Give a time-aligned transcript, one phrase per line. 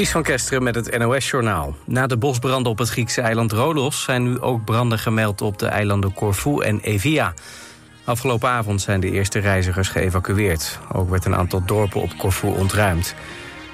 [0.00, 1.76] Ties van Kesteren met het NOS-journaal.
[1.84, 4.02] Na de bosbranden op het Griekse eiland Rodos...
[4.02, 7.34] zijn nu ook branden gemeld op de eilanden Corfu en Evia.
[8.04, 10.78] Afgelopen avond zijn de eerste reizigers geëvacueerd.
[10.92, 13.14] Ook werd een aantal dorpen op Corfu ontruimd.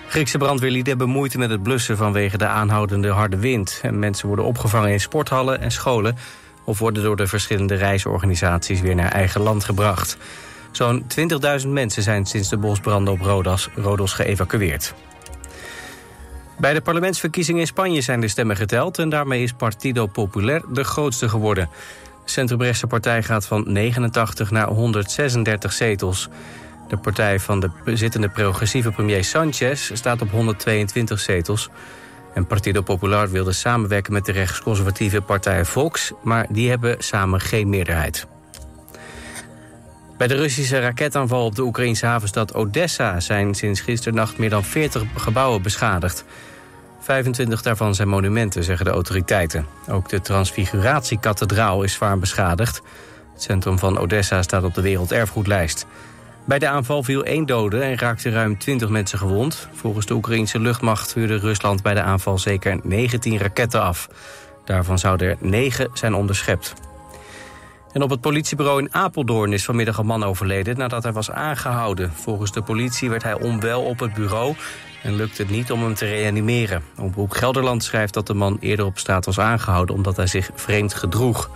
[0.08, 1.96] Griekse brandweerlieden hebben moeite met het blussen...
[1.96, 3.78] vanwege de aanhoudende harde wind.
[3.82, 6.16] En mensen worden opgevangen in sporthallen en scholen...
[6.64, 10.16] of worden door de verschillende reisorganisaties weer naar eigen land gebracht.
[10.70, 11.04] Zo'n
[11.62, 14.94] 20.000 mensen zijn sinds de bosbranden op Rodos, Rodos geëvacueerd.
[16.58, 18.98] Bij de parlementsverkiezingen in Spanje zijn de stemmen geteld...
[18.98, 21.68] en daarmee is Partido Popular de grootste geworden.
[22.24, 26.28] De centrumrechtse partij gaat van 89 naar 136 zetels.
[26.88, 31.68] De partij van de zittende progressieve premier Sanchez staat op 122 zetels.
[32.34, 36.12] En Partido Popular wilde samenwerken met de rechtsconservatieve partij Vox...
[36.22, 38.26] maar die hebben samen geen meerderheid.
[40.16, 43.20] Bij de Russische raketaanval op de Oekraïnse havenstad Odessa...
[43.20, 46.24] zijn sinds gisternacht meer dan 40 gebouwen beschadigd.
[47.06, 49.66] 25 daarvan zijn monumenten, zeggen de autoriteiten.
[49.88, 52.82] Ook de Transfiguratiekathedraal is zwaar beschadigd.
[53.32, 55.86] Het centrum van Odessa staat op de werelderfgoedlijst.
[56.44, 59.68] Bij de aanval viel één dode en raakten ruim 20 mensen gewond.
[59.72, 64.08] Volgens de Oekraïnse luchtmacht vuurde Rusland bij de aanval zeker 19 raketten af.
[64.64, 66.74] Daarvan zouden er 9 zijn onderschept.
[67.92, 72.12] En op het politiebureau in Apeldoorn is vanmiddag een man overleden nadat hij was aangehouden.
[72.12, 74.54] Volgens de politie werd hij onwel op het bureau
[75.02, 76.82] en lukte het niet om hem te reanimeren.
[76.98, 80.94] Omroep Gelderland schrijft dat de man eerder op straat was aangehouden omdat hij zich vreemd
[80.94, 81.50] gedroeg.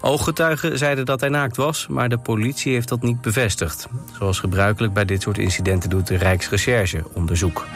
[0.00, 3.88] Ooggetuigen zeiden dat hij naakt was, maar de politie heeft dat niet bevestigd.
[4.18, 7.66] Zoals gebruikelijk bij dit soort incidenten doet de Rijksrecherche onderzoek.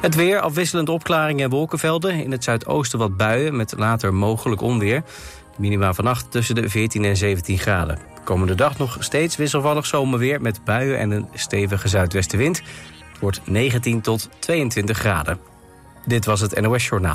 [0.00, 2.24] Het weer, afwisselend opklaringen en wolkenvelden.
[2.24, 5.02] In het zuidoosten wat buien met later mogelijk onweer.
[5.56, 7.98] Minima vannacht tussen de 14 en 17 graden.
[8.24, 12.62] Komende dag nog steeds wisselvallig zomerweer met buien en een stevige zuidwestenwind.
[13.18, 15.38] Het wordt 19 tot 22 graden.
[16.06, 17.14] Dit was het NOS Journaal.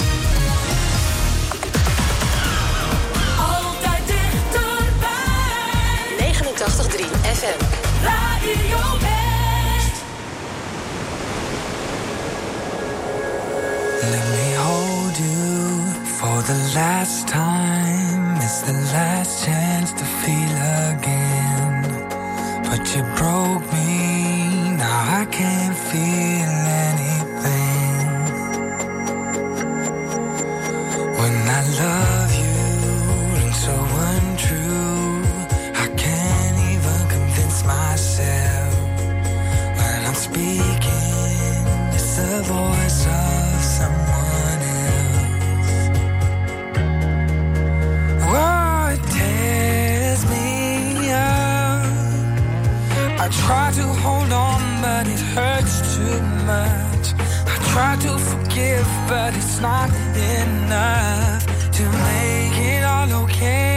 [3.39, 5.13] Altijd dichterbij.
[6.17, 7.05] 89.3
[7.37, 7.59] FM.
[8.03, 9.95] Radio West.
[14.01, 18.35] Let me hold you for the last time.
[18.35, 20.55] It's the last chance to feel
[20.97, 21.81] again.
[22.69, 25.62] But you broke me, now I can't
[25.93, 26.42] feel
[57.73, 59.89] try to forgive, but it's not
[60.39, 63.72] enough to make it all okay.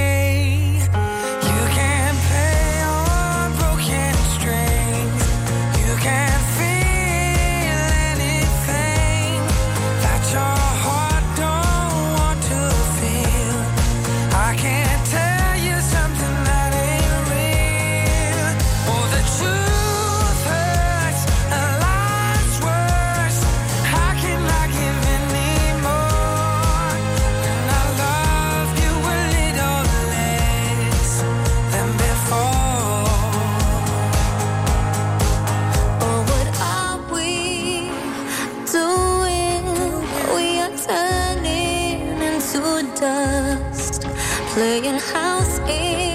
[44.56, 46.05] Playing house in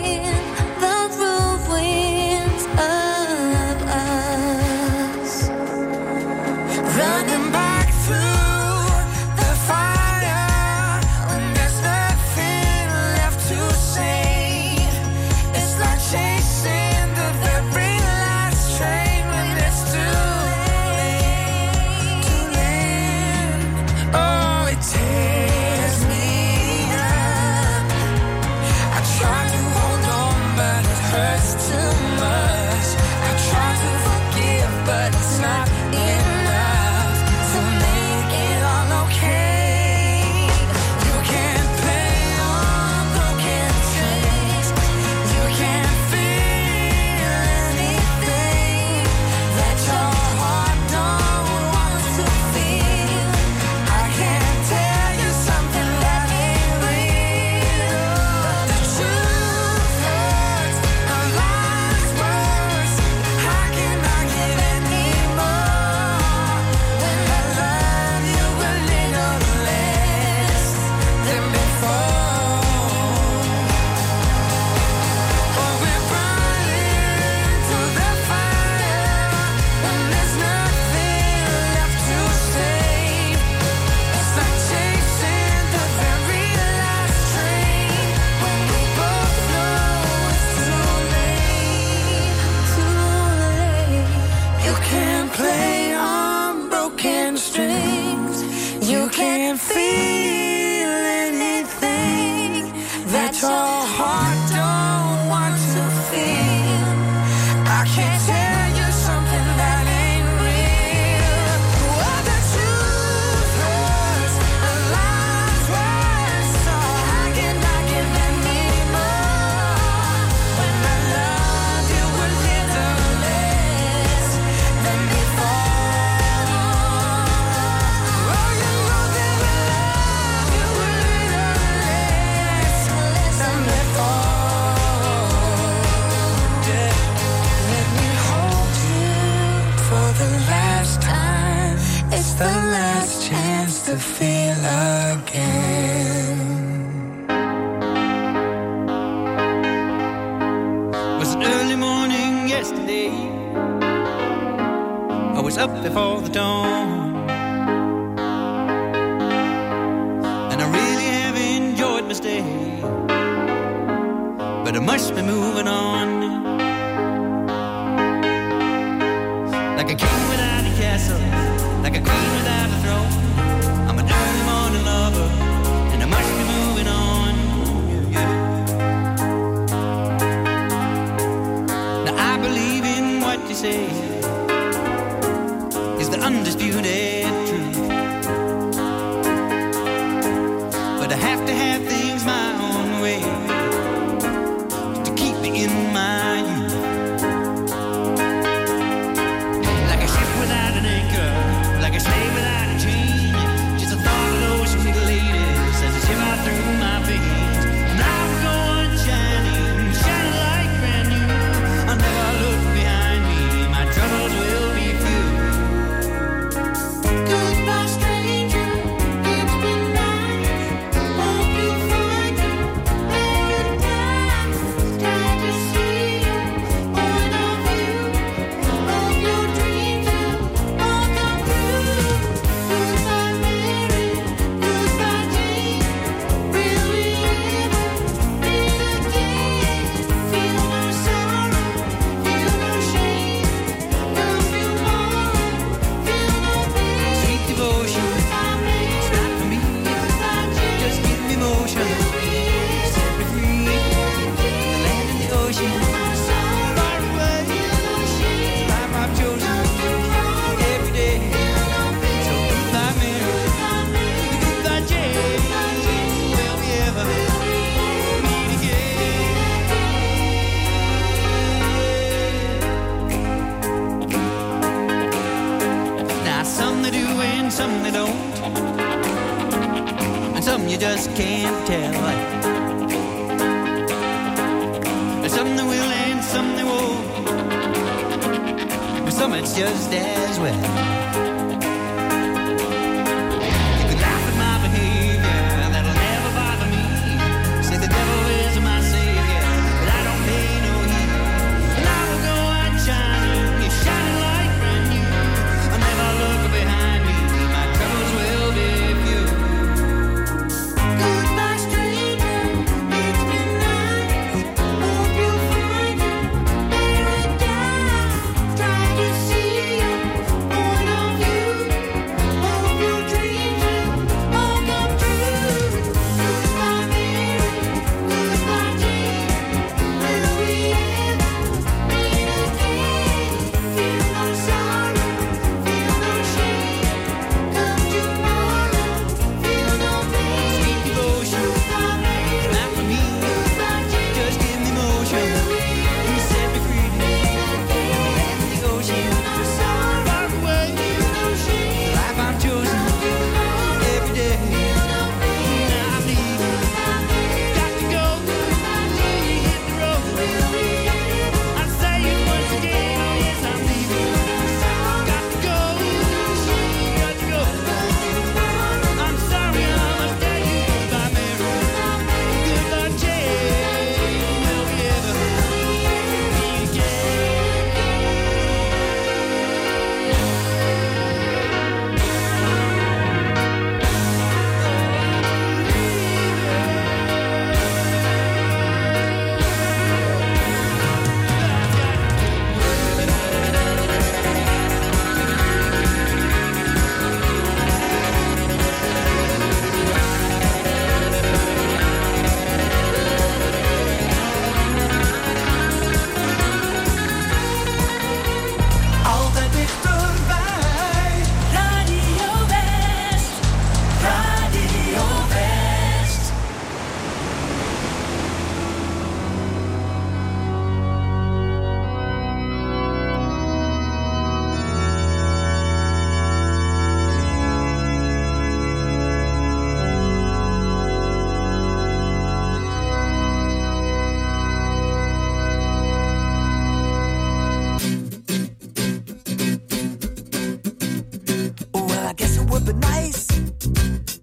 [442.52, 444.21] would be nice.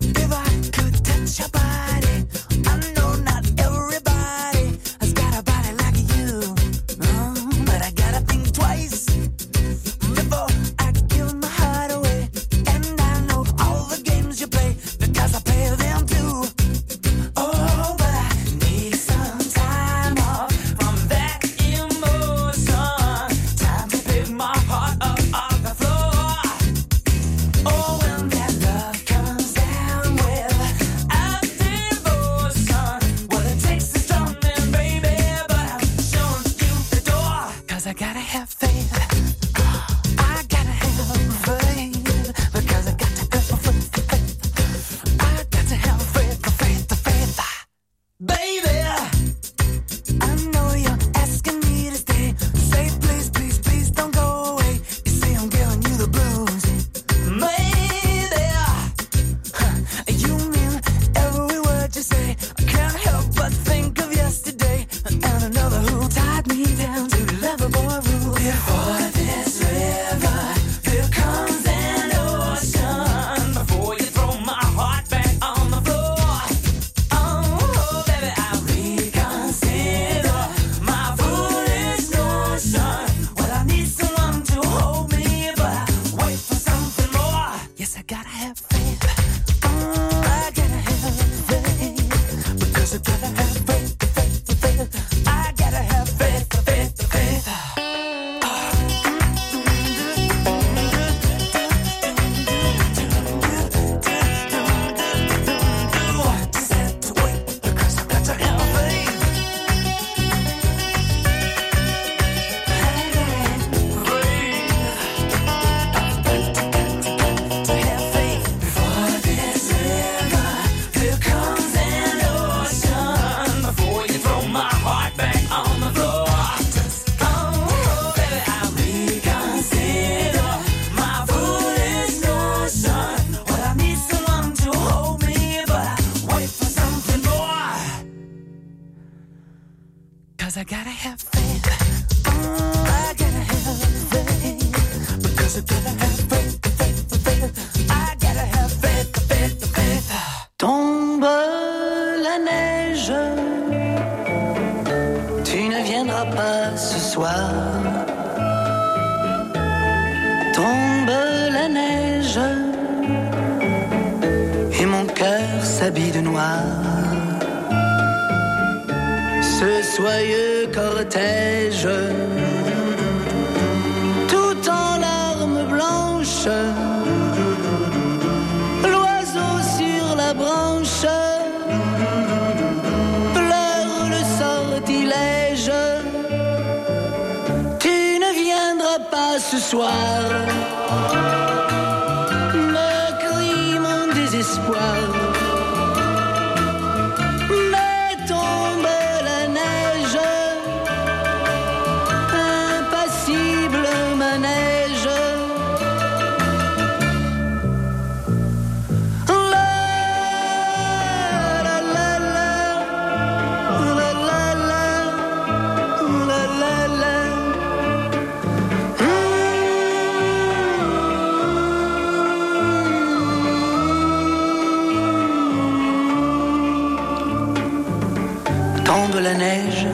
[229.11, 229.87] tombe la neige,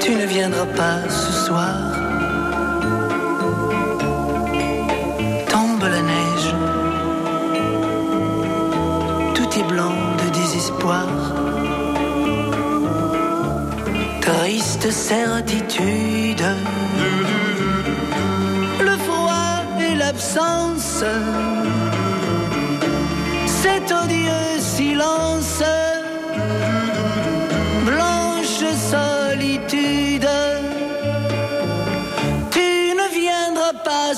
[0.00, 1.74] tu ne viendras pas ce soir.
[5.48, 6.54] Tombe la neige,
[9.34, 11.06] tout est blanc de désespoir.
[14.20, 16.44] Triste certitude,
[18.80, 21.04] le froid et l'absence.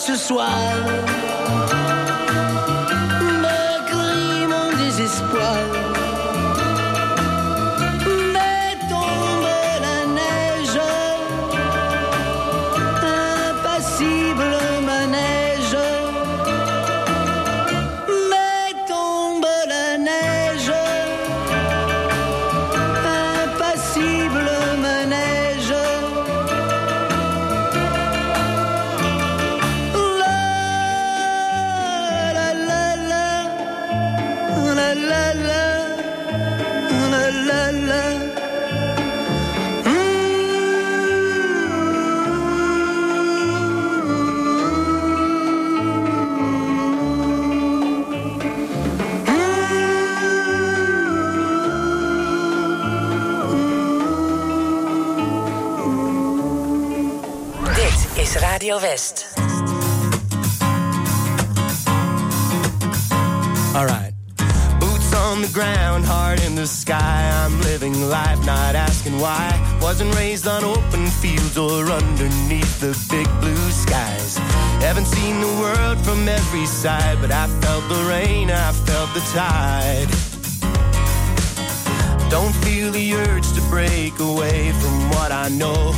[0.07, 0.51] ce soir.
[58.75, 59.27] Radio West.
[63.77, 64.13] All right.
[64.81, 67.31] Boots on the ground, heart in the sky.
[67.45, 69.79] I'm living life, not asking why.
[69.81, 74.39] Wasn't raised on open fields or underneath the big blue skies.
[74.81, 79.25] Haven't seen the world from every side, but I felt the rain, I felt the
[79.33, 80.09] tide.
[82.31, 85.93] Don't feel the urge to break away from what I know.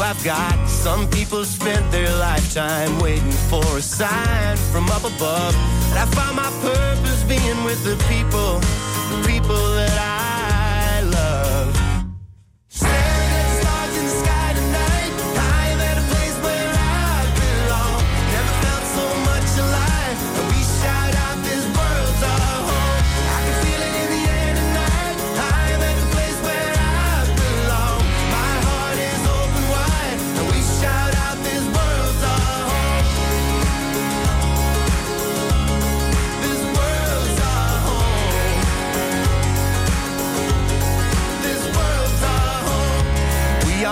[0.00, 0.68] I've got.
[0.68, 5.54] Some people spent their lifetime waiting for a sign from up above.
[5.90, 8.60] And I found my purpose being with the people,
[9.10, 10.33] the people that I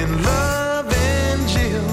[0.00, 1.84] Been loving Jill.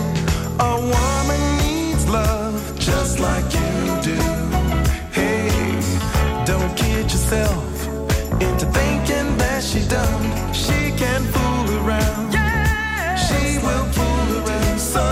[0.59, 3.71] A woman needs love just like you
[4.09, 4.19] do.
[5.11, 5.49] Hey,
[6.45, 7.73] don't kid yourself
[8.45, 10.25] into thinking that she done.
[10.53, 12.31] She can fool around.
[13.25, 14.79] She will fool around.
[14.79, 15.05] So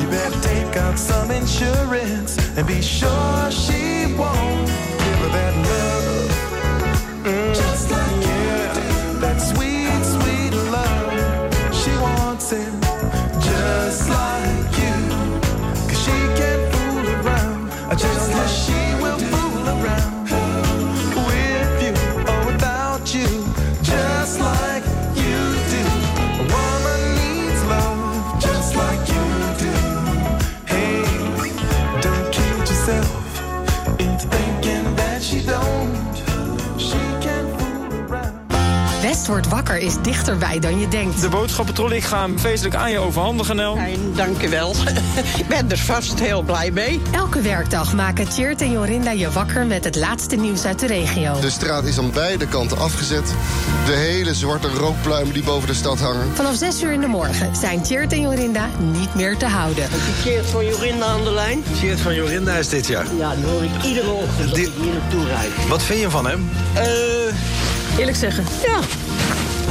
[0.00, 4.66] you better take out some insurance and be sure she won't
[5.02, 5.63] give her that
[39.24, 41.20] West wordt wakker is dichterbij dan je denkt.
[41.20, 43.74] De boodschappentrol, ik ga hem feestelijk aan je overhandigen, Nel.
[43.76, 44.74] Fijn, dank u wel.
[45.38, 47.00] Ik ben er vast heel blij mee.
[47.12, 51.40] Elke werkdag maken Tjeerd en Jorinda je wakker met het laatste nieuws uit de regio.
[51.40, 53.34] De straat is aan beide kanten afgezet.
[53.86, 56.26] De hele zwarte rookpluimen die boven de stad hangen.
[56.34, 59.88] Vanaf 6 uur in de morgen zijn Tjeerd en Jorinda niet meer te houden.
[60.24, 61.64] Keert van Jorinda aan de lijn.
[61.80, 63.06] Geert van Jorinda is dit jaar.
[63.18, 65.50] Ja, die hoor ik iedere ochtend als Die- ik hier naartoe rijd.
[65.68, 66.50] Wat vind je van hem?
[66.74, 66.82] Eh,
[67.98, 68.44] Eerlijk zeggen.
[68.64, 68.78] ja,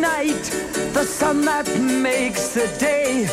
[0.00, 0.44] night,
[0.94, 3.24] the sun that makes the day,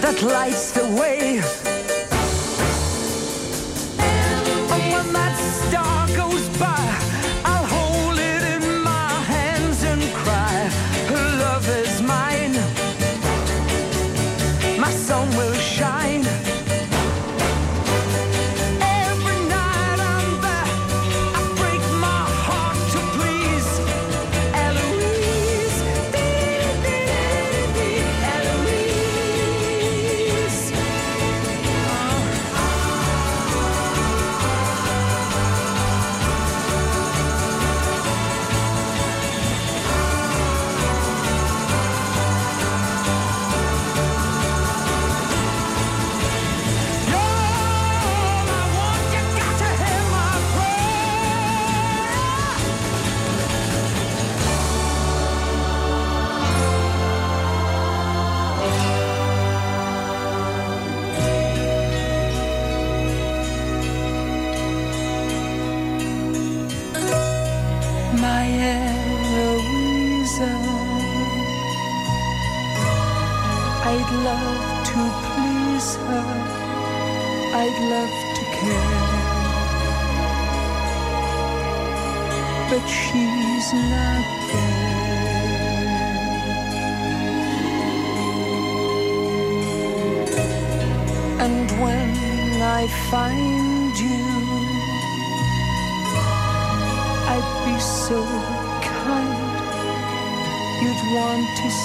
[0.00, 1.85] that lights the way.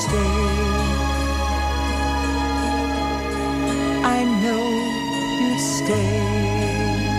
[0.02, 0.38] Stay.
[4.04, 4.66] I know
[5.42, 7.11] you'd stay.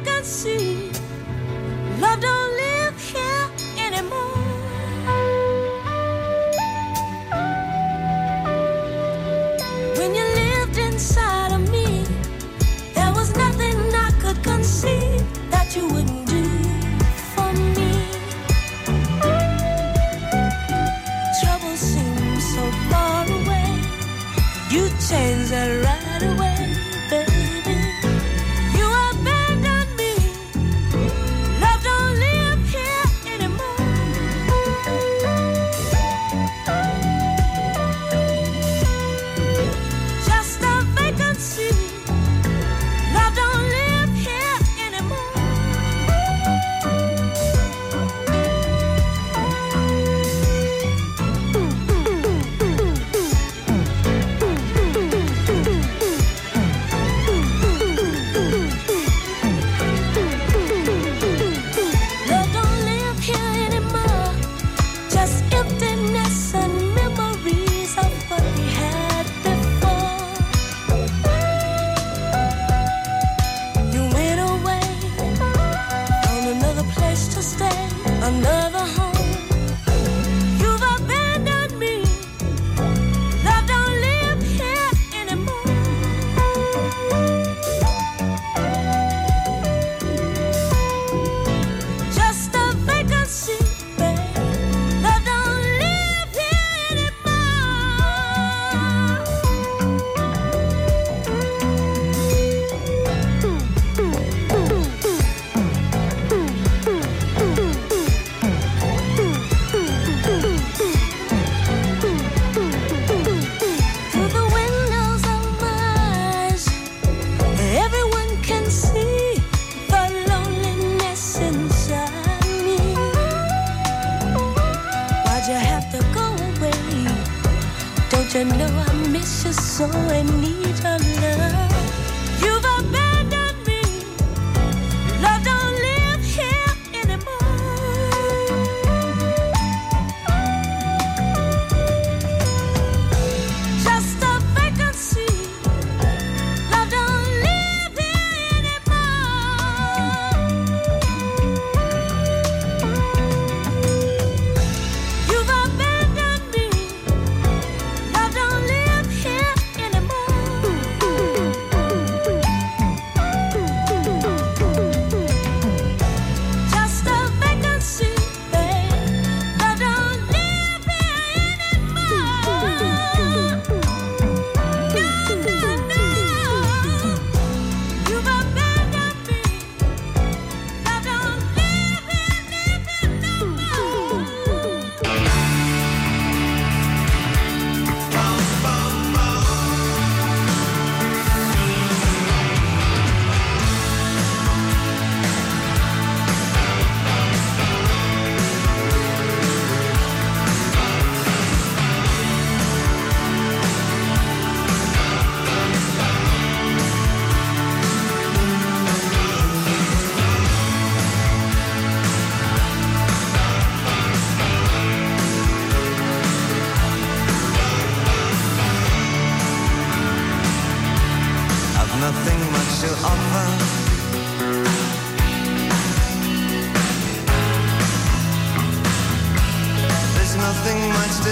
[0.00, 0.90] I can see.
[2.00, 2.39] Love don't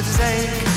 [0.03, 0.68] the day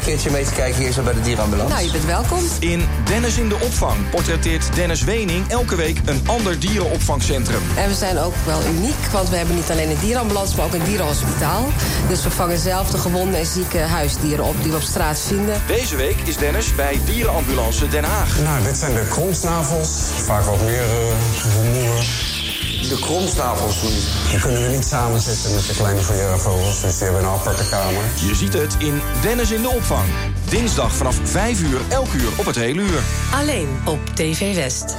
[0.00, 1.72] een keertje mee te kijken hier zo bij de dierenambulance.
[1.72, 2.38] Nou, je bent welkom.
[2.58, 7.60] In Dennis in de opvang portretteert Dennis Wening elke week een ander dierenopvangcentrum.
[7.76, 10.74] En we zijn ook wel uniek, want we hebben niet alleen een dierenambulance, maar ook
[10.74, 11.68] een dierenhospitaal.
[12.08, 15.62] Dus we vangen zelf de gewonde en zieke huisdieren op die we op straat vinden.
[15.66, 18.38] Deze week is Dennis bij Dierenambulance Den Haag.
[18.38, 19.88] Nou, dit zijn de kromsnavels.
[20.24, 22.04] Vaak wat meer uh, rumoer.
[22.90, 23.90] De kromsnavels doen
[24.30, 26.00] Die kunnen we niet samen zetten met de kleine
[26.36, 28.02] vogels, dus die hebben een aparte kamer.
[28.26, 30.04] Je ziet het in Dennis in de opvang.
[30.48, 33.02] Dinsdag vanaf 5 uur, elk uur op het hele uur.
[33.34, 34.96] Alleen op TV West.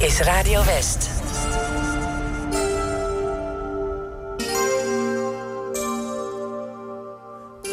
[0.00, 1.10] Is Radio West.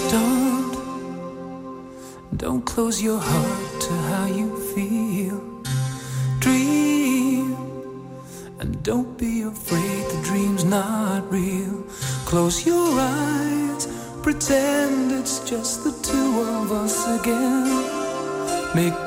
[0.09, 0.77] Don't,
[2.37, 5.41] don't close your heart to how you feel.
[6.39, 7.57] Dream,
[8.59, 11.83] and don't be afraid the dream's not real.
[12.25, 13.87] Close your eyes,
[14.21, 18.03] pretend it's just the two of us again.
[18.73, 19.02] Make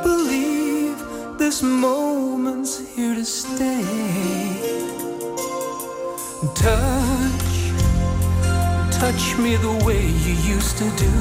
[9.38, 11.12] me the way you used to do.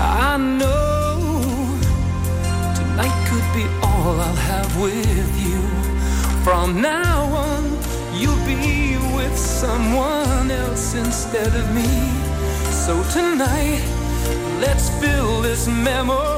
[0.00, 1.78] I know
[2.74, 5.60] tonight could be all I'll have with you.
[6.42, 7.64] From now on,
[8.14, 11.88] you'll be with someone else instead of me.
[12.70, 13.82] So tonight,
[14.60, 16.37] let's fill this memory